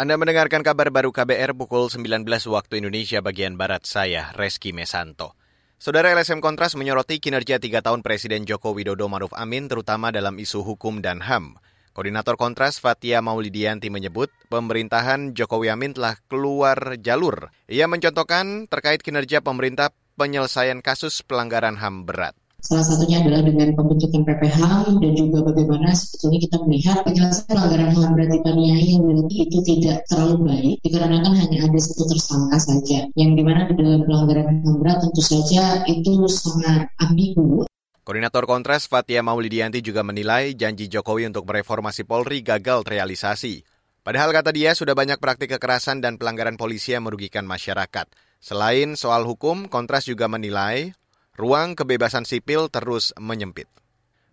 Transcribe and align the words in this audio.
Anda 0.00 0.16
mendengarkan 0.16 0.64
kabar 0.64 0.88
baru 0.88 1.12
KBR 1.12 1.52
pukul 1.52 1.92
19 1.92 2.24
waktu 2.24 2.80
Indonesia 2.80 3.20
bagian 3.20 3.60
Barat 3.60 3.84
saya, 3.84 4.32
Reski 4.32 4.72
Mesanto. 4.72 5.36
Saudara 5.76 6.16
LSM 6.16 6.40
Kontras 6.40 6.72
menyoroti 6.72 7.20
kinerja 7.20 7.60
tiga 7.60 7.84
tahun 7.84 8.00
Presiden 8.00 8.48
Joko 8.48 8.72
Widodo 8.72 9.12
Maruf 9.12 9.36
Amin 9.36 9.68
terutama 9.68 10.08
dalam 10.08 10.40
isu 10.40 10.64
hukum 10.64 11.04
dan 11.04 11.20
HAM. 11.20 11.60
Koordinator 11.92 12.40
Kontras 12.40 12.80
Fatia 12.80 13.20
Maulidianti 13.20 13.92
menyebut 13.92 14.32
pemerintahan 14.48 15.36
Jokowi 15.36 15.68
Amin 15.68 15.92
telah 15.92 16.16
keluar 16.32 16.96
jalur. 16.96 17.52
Ia 17.68 17.84
mencontohkan 17.84 18.72
terkait 18.72 19.04
kinerja 19.04 19.44
pemerintah 19.44 19.92
penyelesaian 20.16 20.80
kasus 20.80 21.20
pelanggaran 21.20 21.76
HAM 21.76 22.08
berat. 22.08 22.39
Salah 22.60 22.84
satunya 22.84 23.24
adalah 23.24 23.40
dengan 23.40 23.72
pembentukan 23.72 24.20
PPHAM 24.20 25.00
dan 25.00 25.12
juga 25.16 25.48
bagaimana 25.48 25.96
sebetulnya 25.96 26.38
kita 26.44 26.56
melihat 26.68 26.96
penyelesaian 27.08 27.48
pelanggaran 27.48 27.90
HAM 27.96 28.10
berat 28.12 28.28
di 28.36 28.40
Paniai 28.44 28.84
yang 29.00 29.24
itu 29.32 29.58
tidak 29.64 30.04
terlalu 30.04 30.36
baik 30.44 30.76
dikarenakan 30.84 31.32
hanya 31.40 31.58
ada 31.64 31.78
satu 31.80 32.04
tersangka 32.04 32.58
saja 32.60 33.08
yang 33.16 33.32
di 33.32 33.40
mana 33.40 33.64
dalam 33.72 34.04
pelanggaran 34.04 34.60
HAM 34.60 34.76
berat 34.76 35.00
tentu 35.00 35.22
saja 35.24 35.88
itu 35.88 36.12
sangat 36.28 36.92
ambigu 37.00 37.64
Koordinator 38.04 38.44
Kontras 38.44 38.84
Fatia 38.84 39.24
Maulidianti 39.24 39.80
juga 39.80 40.04
menilai 40.04 40.52
janji 40.52 40.84
Jokowi 40.92 41.32
untuk 41.32 41.48
mereformasi 41.48 42.04
Polri 42.04 42.44
gagal 42.44 42.84
terrealisasi. 42.84 43.64
Padahal 44.04 44.36
kata 44.36 44.52
dia 44.52 44.76
sudah 44.76 44.92
banyak 44.92 45.16
praktik 45.16 45.56
kekerasan 45.56 46.04
dan 46.04 46.20
pelanggaran 46.20 46.60
polisi 46.60 46.92
yang 46.92 47.08
merugikan 47.08 47.46
masyarakat. 47.48 48.10
Selain 48.40 48.96
soal 48.96 49.28
hukum, 49.28 49.68
Kontras 49.68 50.08
juga 50.08 50.26
menilai 50.26 50.96
ruang 51.38 51.78
kebebasan 51.78 52.24
sipil 52.24 52.72
terus 52.72 53.14
menyempit. 53.18 53.70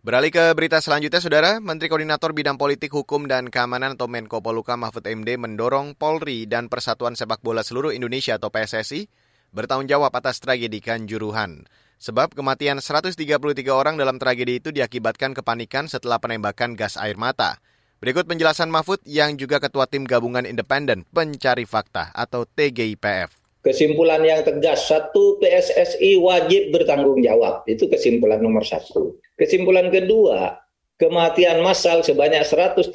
Beralih 0.07 0.31
ke 0.31 0.55
berita 0.55 0.79
selanjutnya, 0.79 1.19
Saudara. 1.19 1.51
Menteri 1.59 1.91
Koordinator 1.91 2.31
Bidang 2.31 2.55
Politik, 2.55 2.95
Hukum, 2.95 3.27
dan 3.27 3.51
Keamanan 3.51 3.99
atau 3.99 4.07
Menko 4.07 4.39
Poluka 4.39 4.79
Mahfud 4.79 5.03
MD 5.03 5.35
mendorong 5.35 5.99
Polri 5.99 6.47
dan 6.47 6.71
Persatuan 6.71 7.19
Sepak 7.19 7.43
Bola 7.43 7.59
Seluruh 7.59 7.91
Indonesia 7.91 8.39
atau 8.39 8.47
PSSI 8.47 9.03
bertanggung 9.51 9.91
jawab 9.91 10.15
atas 10.15 10.39
tragedi 10.39 10.79
Kanjuruhan. 10.79 11.67
Sebab 11.97 12.37
kematian 12.37 12.79
133 12.79 13.17
orang 13.73 13.97
dalam 13.97 14.15
tragedi 14.15 14.61
itu 14.61 14.69
diakibatkan 14.69 15.33
kepanikan 15.33 15.89
setelah 15.89 16.21
penembakan 16.21 16.77
gas 16.77 16.95
air 16.95 17.17
mata. 17.17 17.57
Berikut 17.97 18.29
penjelasan 18.29 18.69
Mahfud 18.69 19.01
yang 19.09 19.35
juga 19.35 19.57
Ketua 19.57 19.89
Tim 19.89 20.05
Gabungan 20.05 20.45
Independen 20.45 21.03
Pencari 21.09 21.65
Fakta 21.65 22.13
atau 22.13 22.45
TGIPF. 22.45 23.46
Kesimpulan 23.67 24.23
yang 24.23 24.47
tegas, 24.47 24.87
satu 24.87 25.35
PSSI 25.43 26.15
wajib 26.23 26.71
bertanggung 26.71 27.19
jawab. 27.19 27.67
Itu 27.67 27.91
kesimpulan 27.91 28.39
nomor 28.39 28.63
satu. 28.63 29.19
Kesimpulan 29.35 29.91
kedua, 29.91 30.55
kematian 30.95 31.59
massal 31.59 31.99
sebanyak 31.99 32.47
132 32.47 32.87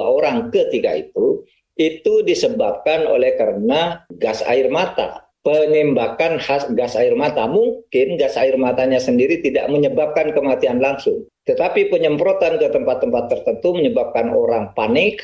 orang 0.00 0.48
ketika 0.48 0.96
itu, 0.96 1.44
itu 1.76 2.24
disebabkan 2.24 3.04
oleh 3.04 3.36
karena 3.36 4.08
gas 4.16 4.40
air 4.48 4.72
mata 4.72 5.25
penembakan 5.46 6.42
gas 6.74 6.98
air 6.98 7.14
mata. 7.14 7.46
Mungkin 7.46 8.18
gas 8.18 8.34
air 8.34 8.58
matanya 8.58 8.98
sendiri 8.98 9.38
tidak 9.38 9.70
menyebabkan 9.70 10.34
kematian 10.34 10.82
langsung. 10.82 11.22
Tetapi 11.46 11.94
penyemprotan 11.94 12.58
ke 12.58 12.66
tempat-tempat 12.74 13.30
tertentu 13.30 13.78
menyebabkan 13.78 14.34
orang 14.34 14.74
panik, 14.74 15.22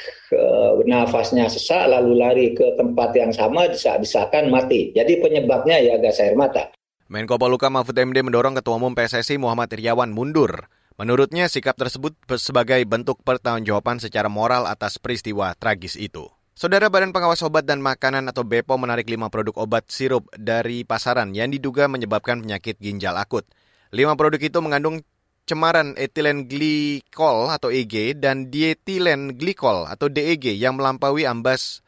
nafasnya 0.87 1.51
sesak, 1.51 1.91
lalu 1.91 2.14
lari 2.14 2.47
ke 2.55 2.79
tempat 2.79 3.11
yang 3.19 3.34
sama, 3.34 3.67
disak-disakan 3.67 4.47
mati. 4.47 4.95
Jadi 4.95 5.19
penyebabnya 5.19 5.83
ya 5.83 5.98
gas 5.98 6.23
air 6.23 6.39
mata. 6.39 6.70
Menko 7.11 7.42
Poluka 7.42 7.67
Mahfud 7.67 7.98
MD 7.98 8.23
mendorong 8.23 8.55
Ketua 8.55 8.79
Umum 8.79 8.95
PSSI 8.95 9.42
Muhammad 9.42 9.75
Iriawan 9.75 10.14
mundur. 10.14 10.70
Menurutnya 10.95 11.51
sikap 11.51 11.75
tersebut 11.75 12.14
sebagai 12.39 12.79
bentuk 12.86 13.27
pertanggungjawaban 13.27 13.98
secara 13.98 14.31
moral 14.31 14.70
atas 14.70 15.03
peristiwa 15.03 15.59
tragis 15.59 15.98
itu. 15.98 16.31
Saudara 16.53 16.92
Badan 16.92 17.17
Pengawas 17.17 17.41
Obat 17.48 17.64
dan 17.64 17.81
Makanan 17.81 18.28
atau 18.28 18.45
BPOM 18.45 18.84
menarik 18.84 19.08
lima 19.08 19.33
produk 19.33 19.56
obat 19.64 19.89
sirup 19.89 20.28
dari 20.36 20.84
pasaran 20.84 21.33
yang 21.33 21.48
diduga 21.48 21.89
menyebabkan 21.89 22.45
penyakit 22.45 22.77
ginjal 22.77 23.17
akut. 23.17 23.48
Lima 23.89 24.20
produk 24.20 24.36
itu 24.36 24.61
mengandung 24.61 25.01
cemaran 25.48 25.96
etilen 25.96 26.45
glikol 26.45 27.48
atau 27.48 27.73
EG 27.73 28.20
dan 28.20 28.52
dietilen 28.52 29.40
glikol 29.40 29.89
atau 29.89 30.13
DEG 30.13 30.52
yang 30.52 30.77
melampaui 30.77 31.24
ambas 31.24 31.80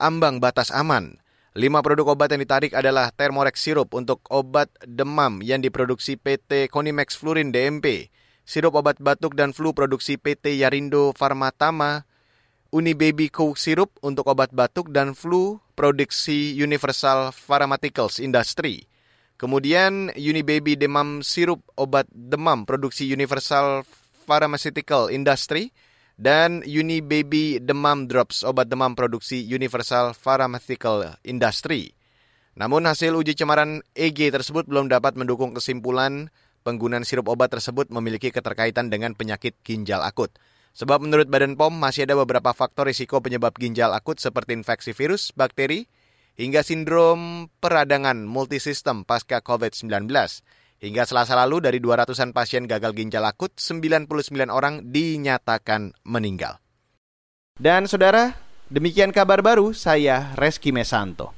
ambang 0.00 0.40
batas 0.40 0.72
aman. 0.72 1.20
Lima 1.52 1.84
produk 1.84 2.16
obat 2.16 2.32
yang 2.32 2.40
ditarik 2.40 2.72
adalah 2.72 3.12
Thermorex 3.12 3.60
sirup 3.60 3.92
untuk 3.92 4.24
obat 4.32 4.72
demam 4.88 5.44
yang 5.44 5.60
diproduksi 5.60 6.16
PT 6.16 6.72
Konimex 6.72 7.12
Flurin 7.12 7.52
DMP, 7.52 8.08
sirup 8.48 8.72
obat 8.72 8.96
batuk 9.04 9.36
dan 9.36 9.52
flu 9.52 9.76
produksi 9.76 10.16
PT 10.16 10.56
Yarindo 10.56 11.12
Farmatama, 11.12 12.07
Unibaby 12.68 13.32
Coke 13.32 13.56
Syrup 13.56 13.96
untuk 14.04 14.28
obat 14.28 14.52
batuk 14.52 14.92
dan 14.92 15.16
flu 15.16 15.56
produksi 15.72 16.52
Universal 16.52 17.32
Pharmaceuticals 17.32 18.20
Industry. 18.20 18.84
Kemudian 19.40 20.12
Unibaby 20.12 20.76
Demam 20.76 21.24
Syrup 21.24 21.64
obat 21.80 22.04
demam 22.12 22.68
produksi 22.68 23.08
Universal 23.08 23.88
Pharmaceutical 24.28 25.08
Industry 25.08 25.72
dan 26.20 26.60
Unibaby 26.60 27.56
Demam 27.56 28.04
Drops 28.04 28.44
obat 28.44 28.68
demam 28.68 28.92
produksi 28.92 29.40
Universal 29.48 30.12
Pharmaceutical 30.12 31.16
Industry. 31.24 31.96
Namun 32.52 32.84
hasil 32.84 33.16
uji 33.16 33.32
cemaran 33.32 33.80
EG 33.96 34.28
tersebut 34.28 34.68
belum 34.68 34.92
dapat 34.92 35.16
mendukung 35.16 35.56
kesimpulan 35.56 36.28
penggunaan 36.68 37.08
sirup 37.08 37.32
obat 37.32 37.48
tersebut 37.48 37.88
memiliki 37.88 38.28
keterkaitan 38.28 38.92
dengan 38.92 39.16
penyakit 39.16 39.56
ginjal 39.64 40.04
akut. 40.04 40.36
Sebab 40.76 41.02
menurut 41.04 41.26
Badan 41.30 41.56
POM 41.56 41.74
masih 41.74 42.04
ada 42.04 42.18
beberapa 42.18 42.50
faktor 42.52 42.86
risiko 42.90 43.18
penyebab 43.18 43.56
ginjal 43.56 43.94
akut 43.94 44.18
seperti 44.18 44.54
infeksi 44.58 44.92
virus, 44.94 45.30
bakteri, 45.34 45.88
hingga 46.38 46.62
sindrom 46.62 47.50
peradangan 47.58 48.26
multisistem 48.26 49.02
pasca 49.02 49.42
COVID-19. 49.42 50.10
Hingga 50.78 51.02
selasa 51.10 51.34
lalu 51.34 51.58
dari 51.58 51.78
200-an 51.82 52.30
pasien 52.30 52.70
gagal 52.70 52.94
ginjal 52.94 53.26
akut, 53.26 53.50
99 53.58 54.06
orang 54.46 54.86
dinyatakan 54.94 55.90
meninggal. 56.06 56.62
Dan 57.58 57.90
saudara, 57.90 58.38
demikian 58.70 59.10
kabar 59.10 59.42
baru 59.42 59.74
saya 59.74 60.38
Reski 60.38 60.70
Mesanto. 60.70 61.37